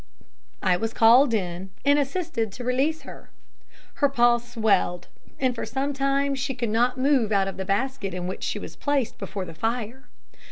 I 0.63 0.77
was 0.77 0.95
called 0.95 1.31
in, 1.31 1.69
and 1.85 1.99
assisted 1.99 2.51
to 2.53 2.63
release 2.63 3.03
her. 3.03 3.29
Her 4.01 4.09
paw 4.09 4.39
swelled, 4.39 5.09
and 5.39 5.53
for 5.53 5.63
some 5.63 5.93
time 5.93 6.33
she 6.33 6.55
could 6.55 6.71
not 6.71 6.97
move 6.97 7.31
out 7.31 7.47
of 7.47 7.57
the 7.57 7.65
basket 7.65 8.11
in 8.15 8.25
which 8.25 8.41
she 8.43 8.57
was 8.57 8.75
placed 8.75 9.19
before 9.19 9.45
the 9.45 9.53
fire. 9.53 10.09